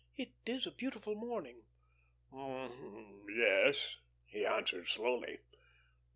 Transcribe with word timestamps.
"It 0.17 0.31
is 0.47 0.65
a 0.65 0.71
beautiful 0.71 1.13
morning." 1.13 1.61
"M 2.33 2.39
m 2.41 3.25
yes," 3.29 3.97
he 4.25 4.47
answered 4.47 4.87
slowly. 4.87 5.41